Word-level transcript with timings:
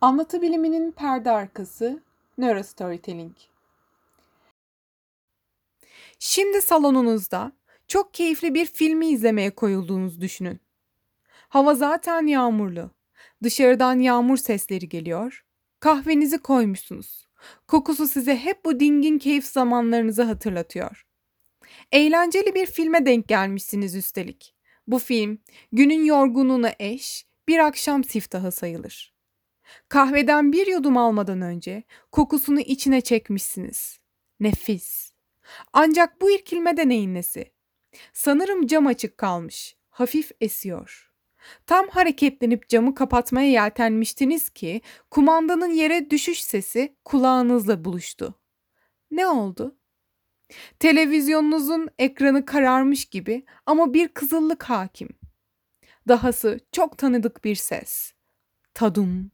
Anlatı 0.00 0.42
biliminin 0.42 0.92
perde 0.92 1.30
arkası 1.30 2.02
Neurostorytelling. 2.38 3.36
Şimdi 6.18 6.62
salonunuzda 6.62 7.52
çok 7.88 8.14
keyifli 8.14 8.54
bir 8.54 8.66
filmi 8.66 9.06
izlemeye 9.06 9.50
koyulduğunuzu 9.50 10.20
düşünün. 10.20 10.60
Hava 11.48 11.74
zaten 11.74 12.26
yağmurlu. 12.26 12.90
Dışarıdan 13.42 13.98
yağmur 13.98 14.36
sesleri 14.36 14.88
geliyor. 14.88 15.44
Kahvenizi 15.80 16.38
koymuşsunuz. 16.38 17.28
Kokusu 17.68 18.06
size 18.06 18.36
hep 18.36 18.64
bu 18.64 18.80
dingin 18.80 19.18
keyif 19.18 19.44
zamanlarınızı 19.44 20.22
hatırlatıyor. 20.22 21.06
Eğlenceli 21.92 22.54
bir 22.54 22.66
filme 22.66 23.06
denk 23.06 23.28
gelmişsiniz 23.28 23.94
üstelik. 23.94 24.54
Bu 24.86 24.98
film 24.98 25.38
günün 25.72 26.04
yorgunluğuna 26.04 26.72
eş, 26.78 27.26
bir 27.48 27.58
akşam 27.58 28.04
siftahı 28.04 28.52
sayılır. 28.52 29.09
Kahveden 29.88 30.52
bir 30.52 30.66
yudum 30.66 30.96
almadan 30.96 31.40
önce 31.40 31.82
kokusunu 32.12 32.60
içine 32.60 33.00
çekmişsiniz. 33.00 34.00
Nefis. 34.40 35.12
Ancak 35.72 36.20
bu 36.20 36.30
irkilmede 36.30 36.88
neyin 36.88 37.14
nesi? 37.14 37.52
Sanırım 38.12 38.66
cam 38.66 38.86
açık 38.86 39.18
kalmış. 39.18 39.76
Hafif 39.90 40.30
esiyor. 40.40 41.10
Tam 41.66 41.88
hareketlenip 41.88 42.68
camı 42.68 42.94
kapatmaya 42.94 43.50
yeltenmiştiniz 43.50 44.50
ki 44.50 44.80
kumandanın 45.10 45.70
yere 45.70 46.10
düşüş 46.10 46.42
sesi 46.42 46.96
kulağınızla 47.04 47.84
buluştu. 47.84 48.34
Ne 49.10 49.26
oldu? 49.26 49.76
Televizyonunuzun 50.78 51.88
ekranı 51.98 52.44
kararmış 52.44 53.04
gibi 53.04 53.44
ama 53.66 53.94
bir 53.94 54.08
kızıllık 54.08 54.62
hakim. 54.62 55.08
Dahası 56.08 56.60
çok 56.72 56.98
tanıdık 56.98 57.44
bir 57.44 57.54
ses. 57.54 58.12
Tadum. 58.74 59.30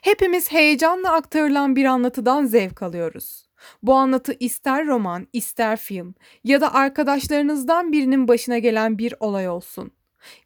Hepimiz 0.00 0.52
heyecanla 0.52 1.12
aktarılan 1.12 1.76
bir 1.76 1.84
anlatıdan 1.84 2.46
zevk 2.46 2.82
alıyoruz. 2.82 3.50
Bu 3.82 3.94
anlatı 3.94 4.36
ister 4.40 4.86
roman, 4.86 5.26
ister 5.32 5.76
film 5.76 6.14
ya 6.44 6.60
da 6.60 6.74
arkadaşlarınızdan 6.74 7.92
birinin 7.92 8.28
başına 8.28 8.58
gelen 8.58 8.98
bir 8.98 9.14
olay 9.20 9.48
olsun. 9.48 9.90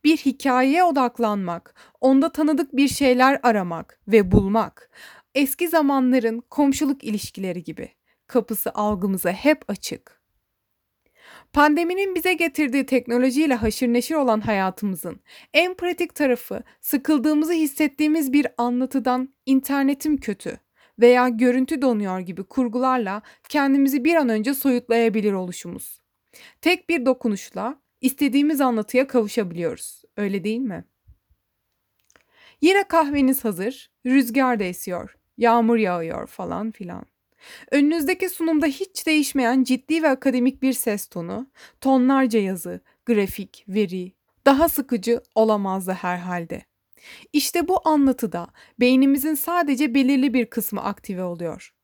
Bir 0.04 0.16
hikayeye 0.16 0.84
odaklanmak, 0.84 1.74
onda 2.00 2.32
tanıdık 2.32 2.76
bir 2.76 2.88
şeyler 2.88 3.40
aramak 3.42 4.00
ve 4.08 4.32
bulmak. 4.32 4.90
Eski 5.34 5.68
zamanların 5.68 6.40
komşuluk 6.50 7.04
ilişkileri 7.04 7.62
gibi. 7.62 7.92
Kapısı 8.26 8.70
algımıza 8.74 9.32
hep 9.32 9.64
açık. 9.68 10.23
Pandeminin 11.54 12.14
bize 12.14 12.34
getirdiği 12.34 12.86
teknolojiyle 12.86 13.54
haşır 13.54 13.88
neşir 13.88 14.14
olan 14.14 14.40
hayatımızın 14.40 15.20
en 15.52 15.74
pratik 15.74 16.14
tarafı 16.14 16.62
sıkıldığımızı 16.80 17.52
hissettiğimiz 17.52 18.32
bir 18.32 18.46
anlatıdan 18.58 19.34
internetim 19.46 20.16
kötü 20.16 20.58
veya 21.00 21.28
görüntü 21.28 21.82
donuyor 21.82 22.20
gibi 22.20 22.44
kurgularla 22.44 23.22
kendimizi 23.48 24.04
bir 24.04 24.14
an 24.14 24.28
önce 24.28 24.54
soyutlayabilir 24.54 25.32
oluşumuz. 25.32 26.00
Tek 26.60 26.88
bir 26.88 27.06
dokunuşla 27.06 27.80
istediğimiz 28.00 28.60
anlatıya 28.60 29.06
kavuşabiliyoruz. 29.06 30.02
Öyle 30.16 30.44
değil 30.44 30.60
mi? 30.60 30.84
Yine 32.60 32.84
kahveniz 32.88 33.44
hazır, 33.44 33.90
rüzgar 34.06 34.60
da 34.60 34.64
esiyor, 34.64 35.16
yağmur 35.38 35.76
yağıyor 35.76 36.26
falan 36.26 36.70
filan. 36.70 37.13
Önünüzdeki 37.70 38.28
sunumda 38.28 38.66
hiç 38.66 39.06
değişmeyen 39.06 39.64
ciddi 39.64 40.02
ve 40.02 40.08
akademik 40.08 40.62
bir 40.62 40.72
ses 40.72 41.06
tonu, 41.06 41.46
tonlarca 41.80 42.40
yazı, 42.40 42.80
grafik, 43.06 43.64
veri, 43.68 44.12
daha 44.46 44.68
sıkıcı 44.68 45.20
olamazdı 45.34 45.92
herhalde. 45.92 46.62
İşte 47.32 47.68
bu 47.68 47.88
anlatıda 47.88 48.46
beynimizin 48.80 49.34
sadece 49.34 49.94
belirli 49.94 50.34
bir 50.34 50.46
kısmı 50.46 50.84
aktive 50.84 51.22
oluyor. 51.22 51.74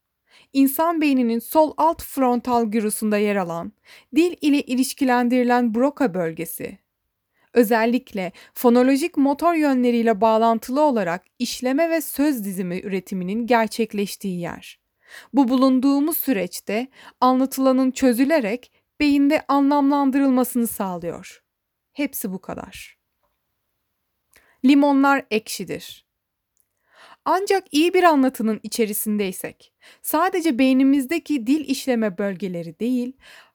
İnsan 0.52 1.00
beyninin 1.00 1.38
sol 1.38 1.74
alt 1.76 2.02
frontal 2.02 2.70
gyrusunda 2.70 3.18
yer 3.18 3.36
alan, 3.36 3.72
dil 4.16 4.36
ile 4.40 4.62
ilişkilendirilen 4.62 5.74
Broca 5.74 6.14
bölgesi, 6.14 6.78
özellikle 7.54 8.32
fonolojik 8.54 9.16
motor 9.16 9.54
yönleriyle 9.54 10.20
bağlantılı 10.20 10.80
olarak 10.80 11.24
işleme 11.38 11.90
ve 11.90 12.00
söz 12.00 12.44
dizimi 12.44 12.80
üretiminin 12.80 13.46
gerçekleştiği 13.46 14.40
yer. 14.40 14.79
Bu 15.32 15.48
bulunduğumuz 15.48 16.16
süreçte 16.16 16.88
anlatılanın 17.20 17.90
çözülerek 17.90 18.72
beyinde 19.00 19.44
anlamlandırılmasını 19.48 20.66
sağlıyor. 20.66 21.42
Hepsi 21.92 22.32
bu 22.32 22.40
kadar. 22.40 22.98
Limonlar 24.64 25.26
ekşidir. 25.30 26.06
Ancak 27.24 27.64
iyi 27.74 27.94
bir 27.94 28.02
anlatının 28.02 28.60
içerisindeysek, 28.62 29.72
sadece 30.02 30.58
beynimizdeki 30.58 31.46
dil 31.46 31.68
işleme 31.68 32.18
bölgeleri 32.18 32.80
değil, 32.80 33.12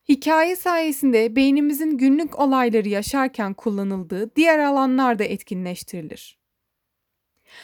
hikaye 0.10 0.56
sayesinde 0.56 1.36
beynimizin 1.36 1.98
günlük 1.98 2.40
olayları 2.40 2.90
yaşarken 2.90 3.54
kullanıldığı 3.54 4.36
diğer 4.36 4.60
alanlar 4.60 5.20
da 5.20 5.24
etkinleştirilir. 5.24 6.40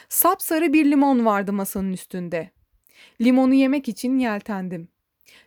Sapsarı 0.09 0.73
bir 0.73 0.91
limon 0.91 1.25
vardı 1.25 1.53
masanın 1.53 1.93
üstünde. 1.93 2.51
Limonu 3.21 3.53
yemek 3.53 3.87
için 3.87 4.17
yeltendim. 4.19 4.87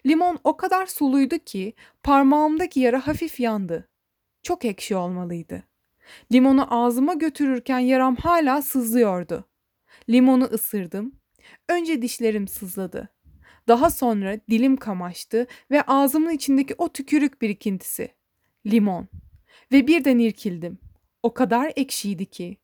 Limon 0.06 0.38
o 0.44 0.56
kadar 0.56 0.86
suluydu 0.86 1.38
ki 1.38 1.72
parmağımdaki 2.02 2.80
yara 2.80 3.06
hafif 3.06 3.40
yandı. 3.40 3.88
Çok 4.42 4.64
ekşi 4.64 4.96
olmalıydı. 4.96 5.62
Limonu 6.32 6.74
ağzıma 6.74 7.14
götürürken 7.14 7.78
yaram 7.78 8.16
hala 8.16 8.62
sızlıyordu. 8.62 9.44
Limonu 10.08 10.44
ısırdım. 10.44 11.12
Önce 11.68 12.02
dişlerim 12.02 12.48
sızladı. 12.48 13.08
Daha 13.68 13.90
sonra 13.90 14.40
dilim 14.50 14.76
kamaştı 14.76 15.46
ve 15.70 15.82
ağzımın 15.82 16.30
içindeki 16.30 16.74
o 16.78 16.92
tükürük 16.92 17.42
birikintisi. 17.42 18.14
Limon. 18.66 19.08
Ve 19.72 19.86
birden 19.86 20.18
irkildim. 20.18 20.78
O 21.22 21.34
kadar 21.34 21.72
ekşiydi 21.76 22.26
ki. 22.26 22.56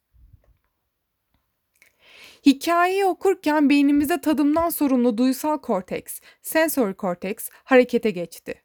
Hikayeyi 2.47 3.05
okurken 3.05 3.71
beynimizde 3.71 4.21
tadımdan 4.21 4.69
sorumlu 4.69 5.19
duysal 5.19 5.59
korteks, 5.59 6.21
sensory 6.43 6.95
korteks 6.95 7.49
harekete 7.53 8.11
geçti. 8.11 8.63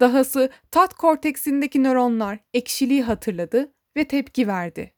Dahası 0.00 0.50
tat 0.70 0.94
korteksindeki 0.94 1.82
nöronlar 1.82 2.38
ekşiliği 2.54 3.02
hatırladı 3.02 3.72
ve 3.96 4.04
tepki 4.04 4.48
verdi. 4.48 4.94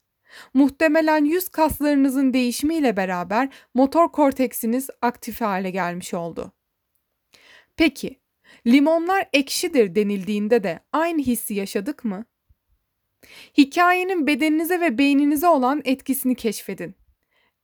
Muhtemelen 0.54 1.24
yüz 1.24 1.48
kaslarınızın 1.48 2.32
değişimiyle 2.32 2.96
beraber 2.96 3.48
motor 3.74 4.12
korteksiniz 4.12 4.90
aktif 5.02 5.40
hale 5.40 5.70
gelmiş 5.70 6.14
oldu. 6.14 6.52
Peki, 7.76 8.20
limonlar 8.66 9.28
ekşidir 9.32 9.94
denildiğinde 9.94 10.62
de 10.62 10.80
aynı 10.92 11.22
hissi 11.22 11.54
yaşadık 11.54 12.04
mı? 12.04 12.24
Hikayenin 13.58 14.26
bedeninize 14.26 14.80
ve 14.80 14.98
beyninize 14.98 15.48
olan 15.48 15.82
etkisini 15.84 16.34
keşfedin. 16.34 16.97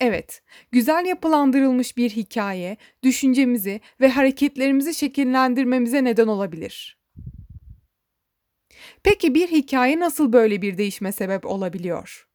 Evet, 0.01 0.43
güzel 0.73 1.07
yapılandırılmış 1.07 1.97
bir 1.97 2.11
hikaye 2.11 2.77
düşüncemizi 3.03 3.81
ve 4.01 4.09
hareketlerimizi 4.09 4.95
şekillendirmemize 4.95 6.05
neden 6.05 6.27
olabilir. 6.27 6.99
Peki 9.03 9.35
bir 9.35 9.49
hikaye 9.49 10.01
nasıl 10.01 10.33
böyle 10.33 10.63
bir 10.63 10.79
değişme 10.79 11.13
sebep 11.13 11.47
olabiliyor? 11.47 12.29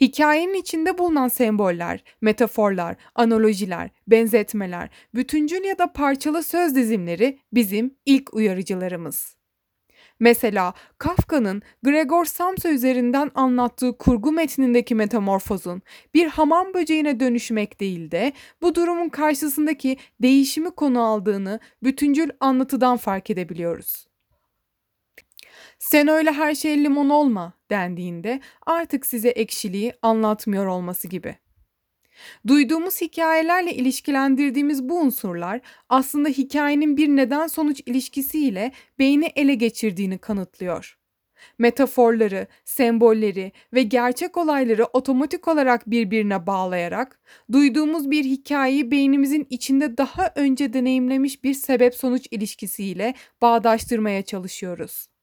Hikayenin 0.00 0.54
içinde 0.54 0.98
bulunan 0.98 1.28
semboller, 1.28 2.04
metaforlar, 2.20 2.96
analojiler, 3.14 3.90
benzetmeler, 4.06 4.90
bütüncül 5.14 5.64
ya 5.64 5.78
da 5.78 5.92
parçalı 5.92 6.42
söz 6.42 6.74
dizimleri 6.74 7.38
bizim 7.52 7.94
ilk 8.06 8.34
uyarıcılarımız. 8.34 9.36
Mesela 10.24 10.74
Kafka'nın 10.98 11.62
Gregor 11.82 12.24
Samsa 12.24 12.70
üzerinden 12.70 13.30
anlattığı 13.34 13.98
kurgu 13.98 14.32
metnindeki 14.32 14.94
metamorfozun 14.94 15.82
bir 16.14 16.26
hamam 16.26 16.74
böceğine 16.74 17.20
dönüşmek 17.20 17.80
değil 17.80 18.10
de 18.10 18.32
bu 18.62 18.74
durumun 18.74 19.08
karşısındaki 19.08 19.96
değişimi 20.22 20.70
konu 20.70 21.02
aldığını 21.02 21.60
bütüncül 21.82 22.30
anlatıdan 22.40 22.96
fark 22.96 23.30
edebiliyoruz. 23.30 24.06
Sen 25.78 26.08
öyle 26.08 26.32
her 26.32 26.54
şey 26.54 26.84
limon 26.84 27.10
olma 27.10 27.52
dendiğinde 27.70 28.40
artık 28.66 29.06
size 29.06 29.28
ekşiliği 29.28 29.92
anlatmıyor 30.02 30.66
olması 30.66 31.08
gibi. 31.08 31.36
Duyduğumuz 32.46 33.00
hikayelerle 33.00 33.74
ilişkilendirdiğimiz 33.74 34.88
bu 34.88 35.00
unsurlar 35.00 35.60
aslında 35.88 36.28
hikayenin 36.28 36.96
bir 36.96 37.08
neden 37.08 37.46
sonuç 37.46 37.80
ilişkisiyle 37.86 38.72
beyni 38.98 39.26
ele 39.36 39.54
geçirdiğini 39.54 40.18
kanıtlıyor. 40.18 40.98
Metaforları, 41.58 42.46
sembolleri 42.64 43.52
ve 43.72 43.82
gerçek 43.82 44.36
olayları 44.36 44.84
otomatik 44.84 45.48
olarak 45.48 45.90
birbirine 45.90 46.46
bağlayarak 46.46 47.20
duyduğumuz 47.52 48.10
bir 48.10 48.24
hikayeyi 48.24 48.90
beynimizin 48.90 49.46
içinde 49.50 49.98
daha 49.98 50.32
önce 50.34 50.72
deneyimlemiş 50.72 51.44
bir 51.44 51.54
sebep 51.54 51.94
sonuç 51.94 52.26
ilişkisiyle 52.30 53.14
bağdaştırmaya 53.42 54.22
çalışıyoruz. 54.22 55.13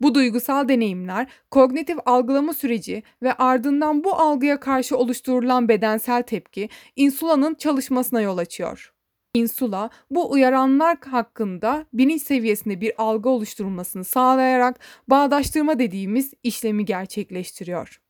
Bu 0.00 0.14
duygusal 0.14 0.68
deneyimler 0.68 1.26
kognitif 1.50 1.98
algılama 2.06 2.54
süreci 2.54 3.02
ve 3.22 3.32
ardından 3.32 4.04
bu 4.04 4.14
algıya 4.14 4.60
karşı 4.60 4.96
oluşturulan 4.96 5.68
bedensel 5.68 6.22
tepki 6.22 6.68
insulanın 6.96 7.54
çalışmasına 7.54 8.20
yol 8.20 8.38
açıyor. 8.38 8.92
Insula 9.34 9.90
bu 10.10 10.32
uyaranlar 10.32 10.98
hakkında 10.98 11.86
bilinç 11.92 12.22
seviyesinde 12.22 12.80
bir 12.80 12.92
algı 12.98 13.28
oluşturulmasını 13.28 14.04
sağlayarak 14.04 14.80
bağdaştırma 15.08 15.78
dediğimiz 15.78 16.32
işlemi 16.42 16.84
gerçekleştiriyor. 16.84 18.00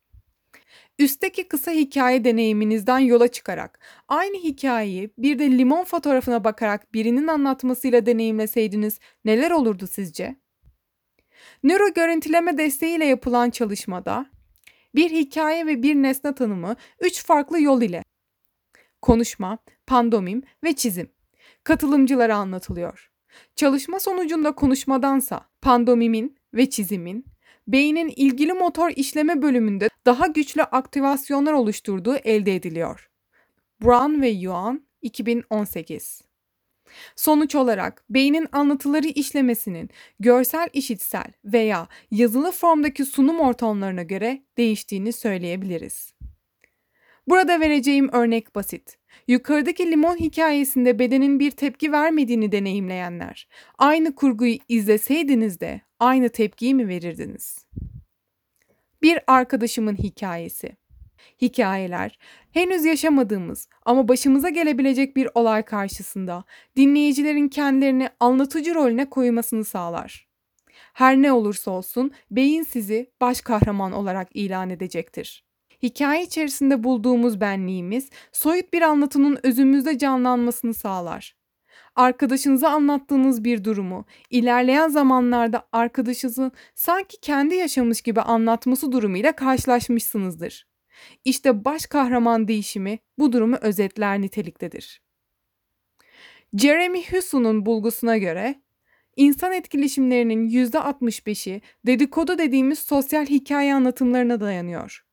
Üstteki 0.99 1.47
kısa 1.47 1.71
hikaye 1.71 2.23
deneyiminizden 2.23 2.99
yola 2.99 3.27
çıkarak 3.27 3.79
aynı 4.07 4.37
hikayeyi 4.37 5.09
bir 5.17 5.39
de 5.39 5.51
limon 5.57 5.83
fotoğrafına 5.83 6.43
bakarak 6.43 6.93
birinin 6.93 7.27
anlatmasıyla 7.27 8.05
deneyimleseydiniz 8.05 8.99
neler 9.25 9.51
olurdu 9.51 9.87
sizce? 9.87 10.35
Nöro 11.63 11.93
görüntüleme 11.93 12.57
desteğiyle 12.57 13.05
yapılan 13.05 13.49
çalışmada 13.49 14.25
bir 14.95 15.11
hikaye 15.11 15.65
ve 15.65 15.83
bir 15.83 15.95
nesne 15.95 16.35
tanımı 16.35 16.75
üç 16.99 17.25
farklı 17.25 17.61
yol 17.61 17.81
ile 17.81 18.03
konuşma, 19.01 19.57
pandomim 19.87 20.43
ve 20.63 20.75
çizim 20.75 21.09
katılımcılara 21.63 22.35
anlatılıyor. 22.35 23.11
Çalışma 23.55 23.99
sonucunda 23.99 24.51
konuşmadansa 24.51 25.49
pandomimin 25.61 26.37
ve 26.53 26.69
çizimin 26.69 27.25
beynin 27.67 28.13
ilgili 28.15 28.53
motor 28.53 28.91
işleme 28.95 29.41
bölümünde 29.41 29.89
daha 30.05 30.27
güçlü 30.27 30.63
aktivasyonlar 30.63 31.53
oluşturduğu 31.53 32.15
elde 32.15 32.55
ediliyor. 32.55 33.09
Brown 33.83 34.21
ve 34.21 34.29
Yuan 34.29 34.87
2018 35.01 36.21
Sonuç 37.15 37.55
olarak 37.55 38.03
beynin 38.09 38.47
anlatıları 38.51 39.07
işlemesinin 39.07 39.89
görsel 40.19 40.69
işitsel 40.73 41.33
veya 41.45 41.87
yazılı 42.11 42.51
formdaki 42.51 43.05
sunum 43.05 43.39
ortamlarına 43.39 44.03
göre 44.03 44.41
değiştiğini 44.57 45.13
söyleyebiliriz. 45.13 46.13
Burada 47.27 47.59
vereceğim 47.59 48.09
örnek 48.11 48.55
basit. 48.55 48.97
Yukarıdaki 49.27 49.91
limon 49.91 50.17
hikayesinde 50.17 50.99
bedenin 50.99 51.39
bir 51.39 51.51
tepki 51.51 51.91
vermediğini 51.91 52.51
deneyimleyenler, 52.51 53.47
aynı 53.77 54.15
kurguyu 54.15 54.57
izleseydiniz 54.69 55.59
de 55.59 55.81
aynı 55.99 56.29
tepkiyi 56.29 56.75
mi 56.75 56.87
verirdiniz? 56.87 57.67
Bir 59.01 59.19
arkadaşımın 59.27 59.95
hikayesi. 59.95 60.77
Hikayeler, 61.41 62.19
henüz 62.51 62.85
yaşamadığımız 62.85 63.67
ama 63.85 64.07
başımıza 64.07 64.49
gelebilecek 64.49 65.15
bir 65.15 65.29
olay 65.33 65.63
karşısında 65.63 66.43
dinleyicilerin 66.75 67.47
kendilerini 67.47 68.09
anlatıcı 68.19 68.75
rolüne 68.75 69.09
koymasını 69.09 69.65
sağlar. 69.65 70.27
Her 70.93 71.17
ne 71.17 71.31
olursa 71.31 71.71
olsun 71.71 72.11
beyin 72.31 72.63
sizi 72.63 73.11
baş 73.21 73.41
kahraman 73.41 73.91
olarak 73.91 74.29
ilan 74.33 74.69
edecektir. 74.69 75.45
Hikaye 75.83 76.23
içerisinde 76.23 76.83
bulduğumuz 76.83 77.41
benliğimiz 77.41 78.09
soyut 78.31 78.73
bir 78.73 78.81
anlatının 78.81 79.39
özümüzde 79.43 79.97
canlanmasını 79.97 80.73
sağlar. 80.73 81.35
Arkadaşınıza 81.95 82.69
anlattığınız 82.69 83.43
bir 83.43 83.63
durumu 83.63 84.05
ilerleyen 84.29 84.89
zamanlarda 84.89 85.67
arkadaşınızın 85.71 86.51
sanki 86.75 87.21
kendi 87.21 87.55
yaşamış 87.55 88.01
gibi 88.01 88.21
anlatması 88.21 88.91
durumuyla 88.91 89.31
karşılaşmışsınızdır. 89.31 90.70
İşte 91.25 91.65
baş 91.65 91.85
kahraman 91.85 92.47
değişimi 92.47 92.99
bu 93.17 93.33
durumu 93.33 93.55
özetler 93.61 94.21
niteliktedir. 94.21 95.01
Jeremy 96.57 97.03
Huson'un 97.11 97.65
bulgusuna 97.65 98.17
göre 98.17 98.55
insan 99.15 99.53
etkileşimlerinin 99.53 100.49
%65'i 100.49 101.61
dedikodu 101.85 102.37
dediğimiz 102.37 102.79
sosyal 102.79 103.25
hikaye 103.25 103.75
anlatımlarına 103.75 104.41
dayanıyor. 104.41 105.05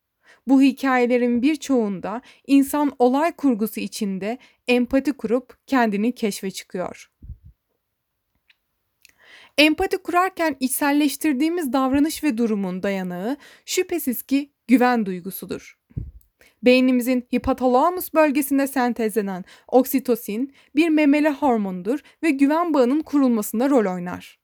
Bu 0.46 0.62
hikayelerin 0.62 1.42
birçoğunda 1.42 2.22
insan 2.46 2.92
olay 2.98 3.32
kurgusu 3.32 3.80
içinde 3.80 4.38
empati 4.68 5.12
kurup 5.12 5.58
kendini 5.66 6.14
keşfe 6.14 6.50
çıkıyor. 6.50 7.10
Empati 9.58 9.98
kurarken 9.98 10.56
içselleştirdiğimiz 10.60 11.72
davranış 11.72 12.24
ve 12.24 12.38
durumun 12.38 12.82
dayanağı 12.82 13.36
şüphesiz 13.66 14.22
ki 14.22 14.50
güven 14.68 15.06
duygusudur. 15.06 15.78
Beynimizin 16.62 17.26
hipotalamus 17.34 18.14
bölgesinde 18.14 18.66
sentezlenen 18.66 19.44
oksitosin 19.68 20.54
bir 20.76 20.88
memeli 20.88 21.28
hormondur 21.28 21.98
ve 22.22 22.30
güven 22.30 22.74
bağının 22.74 23.02
kurulmasında 23.02 23.70
rol 23.70 23.94
oynar. 23.94 24.38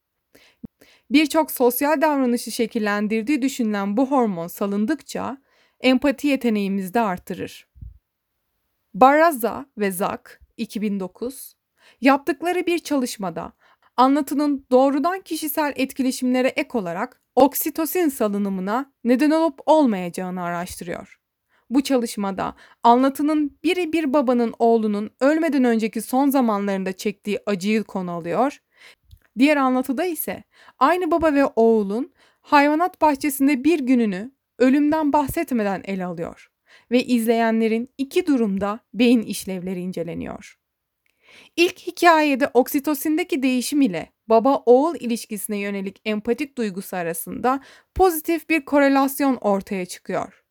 Birçok 1.10 1.50
sosyal 1.50 2.00
davranışı 2.00 2.50
şekillendirdiği 2.50 3.42
düşünülen 3.42 3.96
bu 3.96 4.10
hormon 4.10 4.46
salındıkça 4.46 5.38
empati 5.80 6.26
yeteneğimizi 6.26 6.94
de 6.94 7.00
artırır. 7.00 7.68
Baraza 8.94 9.66
ve 9.78 9.90
Zak 9.90 10.40
2009 10.56 11.56
yaptıkları 12.00 12.66
bir 12.66 12.78
çalışmada 12.78 13.52
anlatının 13.96 14.66
doğrudan 14.70 15.20
kişisel 15.20 15.72
etkileşimlere 15.76 16.48
ek 16.48 16.78
olarak 16.78 17.20
oksitosin 17.34 18.08
salınımına 18.08 18.92
neden 19.04 19.30
olup 19.30 19.60
olmayacağını 19.66 20.42
araştırıyor. 20.42 21.18
Bu 21.70 21.82
çalışmada 21.82 22.54
anlatının 22.82 23.58
biri 23.64 23.92
bir 23.92 24.12
babanın 24.12 24.54
oğlunun 24.58 25.10
ölmeden 25.20 25.64
önceki 25.64 26.02
son 26.02 26.30
zamanlarında 26.30 26.92
çektiği 26.92 27.38
acıyı 27.46 27.84
konu 27.84 28.10
alıyor. 28.10 28.58
Diğer 29.38 29.56
anlatıda 29.56 30.04
ise 30.04 30.44
aynı 30.78 31.10
baba 31.10 31.34
ve 31.34 31.44
oğulun 31.44 32.12
hayvanat 32.40 33.00
bahçesinde 33.00 33.64
bir 33.64 33.80
gününü 33.80 34.32
ölümden 34.58 35.12
bahsetmeden 35.12 35.82
ele 35.84 36.04
alıyor 36.04 36.50
ve 36.90 37.04
izleyenlerin 37.04 37.88
iki 37.98 38.26
durumda 38.26 38.80
beyin 38.94 39.22
işlevleri 39.22 39.80
inceleniyor. 39.80 40.58
İlk 41.56 41.78
hikayede 41.78 42.50
oksitosindeki 42.54 43.42
değişim 43.42 43.80
ile 43.80 44.12
baba-oğul 44.28 44.96
ilişkisine 45.00 45.58
yönelik 45.58 46.00
empatik 46.04 46.58
duygusu 46.58 46.96
arasında 46.96 47.60
pozitif 47.94 48.50
bir 48.50 48.64
korelasyon 48.64 49.36
ortaya 49.36 49.86
çıkıyor. 49.86 50.44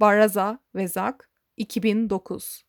Baraza 0.00 0.58
ve 0.74 0.88
Zak 0.88 1.30
2009 1.56 2.62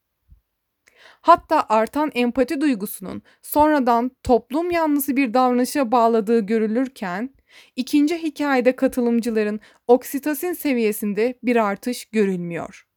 Hatta 1.22 1.66
artan 1.70 2.12
empati 2.14 2.62
duygusunun 2.62 3.22
sonradan 3.42 4.12
toplum 4.24 4.72
yanlısı 4.72 5.16
bir 5.16 5.34
davranışa 5.34 5.92
bağladığı 5.92 6.40
görülürken 6.40 7.38
İkinci 7.76 8.18
hikayede 8.18 8.76
katılımcıların 8.76 9.60
oksitosin 9.88 10.54
seviyesinde 10.54 11.40
bir 11.44 11.56
artış 11.56 12.06
görülmüyor. 12.06 12.88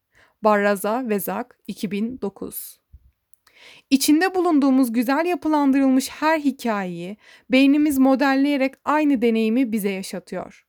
Barraza 0.43 1.09
ve 1.09 1.21
Zak 1.21 1.59
2009 1.67 2.80
İçinde 3.91 4.35
bulunduğumuz 4.35 4.93
güzel 4.93 5.27
yapılandırılmış 5.27 6.09
her 6.09 6.39
hikayeyi 6.39 7.17
beynimiz 7.51 7.99
modelleyerek 7.99 8.75
aynı 8.85 9.23
deneyimi 9.23 9.73
bize 9.73 9.91
yaşatıyor. 9.91 10.67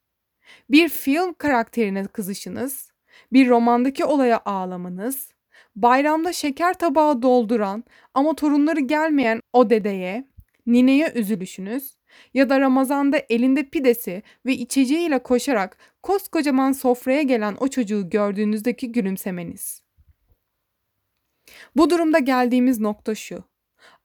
Bir 0.70 0.90
film 0.90 1.34
karakterine 1.34 2.06
kızışınız, 2.06 2.92
bir 3.34 3.50
romandaki 3.50 4.06
olaya 4.06 4.42
ağlamanız, 4.46 5.34
bayramda 5.76 6.34
şeker 6.34 6.74
tabağı 6.74 7.22
dolduran 7.22 7.84
ama 8.14 8.36
torunları 8.36 8.80
gelmeyen 8.80 9.42
o 9.54 9.70
dedeye, 9.70 10.28
nineye 10.66 11.12
üzülüşünüz, 11.16 11.96
ya 12.34 12.50
da 12.50 12.60
Ramazan'da 12.60 13.22
elinde 13.30 13.64
pidesi 13.64 14.24
ve 14.46 14.54
içeceğiyle 14.54 15.20
koşarak 15.20 15.78
koskocaman 16.04 16.72
sofraya 16.72 17.22
gelen 17.22 17.58
o 17.60 17.68
çocuğu 17.68 18.10
gördüğünüzdeki 18.10 18.92
gülümsemeniz. 18.92 19.81
Bu 21.76 21.90
durumda 21.90 22.20
geldiğimiz 22.20 22.80
nokta 22.80 23.16
şu. 23.16 23.44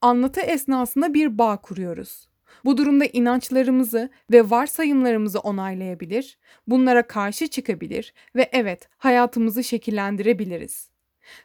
Anlatı 0.00 0.40
esnasında 0.40 1.14
bir 1.14 1.38
bağ 1.38 1.56
kuruyoruz. 1.56 2.28
Bu 2.64 2.76
durumda 2.76 3.04
inançlarımızı 3.04 4.10
ve 4.32 4.50
varsayımlarımızı 4.50 5.40
onaylayabilir, 5.40 6.38
bunlara 6.66 7.06
karşı 7.06 7.48
çıkabilir 7.48 8.14
ve 8.36 8.48
evet 8.52 8.88
hayatımızı 8.98 9.64
şekillendirebiliriz. 9.64 10.90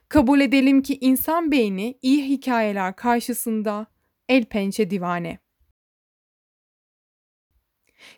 Kabul 0.09 0.41
edelim 0.41 0.81
ki 0.81 0.97
insan 1.01 1.51
beyni 1.51 1.97
iyi 2.01 2.29
hikayeler 2.29 2.95
karşısında 2.95 3.87
el 4.29 4.45
pençe 4.45 4.89
divane. 4.89 5.39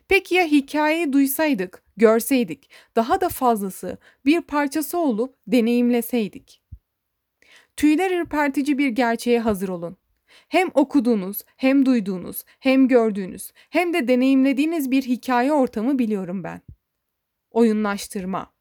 Peki 0.08 0.36
ya 0.36 0.46
hikayeyi 0.46 1.14
duysaydık, 1.14 1.84
görseydik, 1.98 2.70
daha 2.96 3.22
da 3.22 3.30
fazlası 3.30 3.98
bir 4.26 4.42
parçası 4.42 4.98
olup 4.98 5.36
deneyimleseydik? 5.48 6.63
Tüyler 7.78 8.12
ürpertici 8.12 8.78
bir 8.78 8.88
gerçeğe 8.88 9.40
hazır 9.40 9.70
olun. 9.70 9.98
Hem 10.48 10.70
okuduğunuz, 10.74 11.42
hem 11.58 11.86
duyduğunuz, 11.86 12.44
hem 12.60 12.88
gördüğünüz, 12.88 13.52
hem 13.70 13.94
de 13.94 14.08
deneyimlediğiniz 14.08 14.92
bir 14.92 15.04
hikaye 15.04 15.54
ortamı 15.54 16.00
biliyorum 16.00 16.44
ben. 16.44 16.62
Oyunlaştırma. 17.52 18.54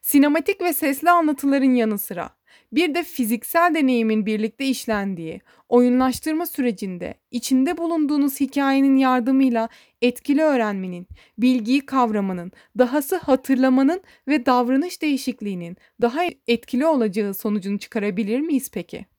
Sinematik 0.00 0.60
ve 0.60 0.72
sesli 0.72 1.10
anlatıların 1.10 1.74
yanı 1.74 1.98
sıra 1.98 2.30
Bir 2.72 2.94
de 2.94 3.02
fiziksel 3.02 3.74
deneyimin 3.74 4.26
birlikte 4.26 4.64
işlendiği, 4.66 5.40
oyunlaştırma 5.68 6.46
sürecinde 6.46 7.14
içinde 7.30 7.78
bulunduğunuz 7.78 8.40
hikayenin 8.40 8.96
yardımıyla 8.96 9.68
etkili 10.02 10.42
öğrenmenin, 10.42 11.06
bilgiyi 11.38 11.86
kavramanın, 11.86 12.52
dahası 12.78 13.16
hatırlamanın 13.16 14.02
ve 14.28 14.46
davranış 14.46 15.02
değişikliğinin 15.02 15.76
daha 16.00 16.22
etkili 16.48 16.86
olacağı 16.86 17.34
sonucunu 17.34 17.78
çıkarabilir 17.78 18.40
miyiz 18.40 18.70
peki? 18.72 19.11